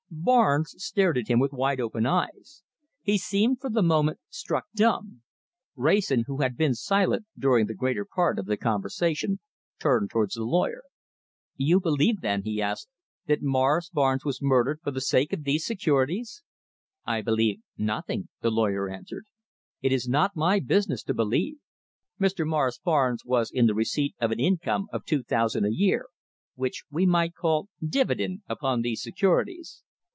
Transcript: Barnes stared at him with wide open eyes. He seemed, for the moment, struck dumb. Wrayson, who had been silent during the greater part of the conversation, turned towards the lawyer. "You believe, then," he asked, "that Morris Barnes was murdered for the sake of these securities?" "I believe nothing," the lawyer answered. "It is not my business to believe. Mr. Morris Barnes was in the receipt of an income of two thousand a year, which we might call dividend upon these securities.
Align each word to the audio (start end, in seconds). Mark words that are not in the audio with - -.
Barnes 0.13 0.75
stared 0.77 1.17
at 1.17 1.29
him 1.29 1.39
with 1.39 1.53
wide 1.53 1.79
open 1.79 2.05
eyes. 2.05 2.63
He 3.01 3.17
seemed, 3.17 3.61
for 3.61 3.69
the 3.69 3.81
moment, 3.81 4.19
struck 4.29 4.65
dumb. 4.75 5.21
Wrayson, 5.77 6.25
who 6.27 6.41
had 6.41 6.57
been 6.57 6.75
silent 6.75 7.25
during 7.39 7.65
the 7.65 7.73
greater 7.73 8.03
part 8.05 8.37
of 8.37 8.45
the 8.45 8.57
conversation, 8.57 9.39
turned 9.79 10.11
towards 10.11 10.35
the 10.35 10.43
lawyer. 10.43 10.83
"You 11.55 11.79
believe, 11.79 12.19
then," 12.19 12.43
he 12.43 12.61
asked, 12.61 12.89
"that 13.27 13.41
Morris 13.41 13.89
Barnes 13.89 14.25
was 14.25 14.41
murdered 14.41 14.81
for 14.83 14.91
the 14.91 14.99
sake 14.99 15.31
of 15.31 15.45
these 15.45 15.65
securities?" 15.65 16.43
"I 17.05 17.21
believe 17.21 17.61
nothing," 17.77 18.27
the 18.41 18.51
lawyer 18.51 18.89
answered. 18.89 19.23
"It 19.81 19.93
is 19.93 20.09
not 20.09 20.35
my 20.35 20.59
business 20.59 21.03
to 21.03 21.13
believe. 21.13 21.55
Mr. 22.19 22.45
Morris 22.45 22.77
Barnes 22.79 23.23
was 23.23 23.49
in 23.49 23.65
the 23.65 23.73
receipt 23.73 24.15
of 24.19 24.31
an 24.31 24.41
income 24.41 24.87
of 24.91 25.05
two 25.05 25.23
thousand 25.23 25.63
a 25.65 25.73
year, 25.73 26.07
which 26.55 26.83
we 26.91 27.05
might 27.05 27.33
call 27.33 27.69
dividend 27.81 28.41
upon 28.49 28.81
these 28.81 29.01
securities. 29.01 29.83